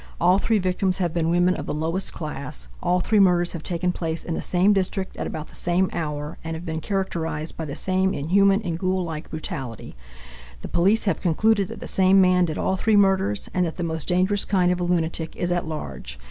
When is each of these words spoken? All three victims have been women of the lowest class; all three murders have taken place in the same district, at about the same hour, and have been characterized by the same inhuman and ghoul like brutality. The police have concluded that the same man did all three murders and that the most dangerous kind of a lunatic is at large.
All 0.19 0.39
three 0.39 0.57
victims 0.57 0.97
have 0.97 1.13
been 1.13 1.29
women 1.29 1.53
of 1.55 1.67
the 1.67 1.75
lowest 1.75 2.11
class; 2.11 2.69
all 2.81 3.01
three 3.01 3.19
murders 3.19 3.53
have 3.53 3.61
taken 3.61 3.91
place 3.91 4.25
in 4.25 4.33
the 4.33 4.41
same 4.41 4.73
district, 4.73 5.15
at 5.15 5.27
about 5.27 5.45
the 5.45 5.53
same 5.53 5.91
hour, 5.93 6.39
and 6.43 6.55
have 6.55 6.65
been 6.65 6.79
characterized 6.81 7.55
by 7.55 7.65
the 7.65 7.75
same 7.75 8.11
inhuman 8.11 8.63
and 8.63 8.79
ghoul 8.79 9.03
like 9.03 9.29
brutality. 9.29 9.95
The 10.61 10.69
police 10.69 11.03
have 11.03 11.21
concluded 11.21 11.67
that 11.67 11.81
the 11.81 11.85
same 11.87 12.19
man 12.19 12.45
did 12.45 12.57
all 12.57 12.77
three 12.77 12.97
murders 12.97 13.47
and 13.53 13.63
that 13.67 13.75
the 13.77 13.83
most 13.83 14.07
dangerous 14.07 14.43
kind 14.43 14.71
of 14.71 14.79
a 14.79 14.83
lunatic 14.83 15.35
is 15.35 15.51
at 15.51 15.67
large. 15.67 16.17